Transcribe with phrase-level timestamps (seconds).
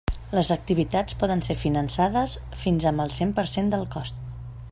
[0.35, 4.25] Les activitats poden ser finançades fins amb el cent per cent del cost.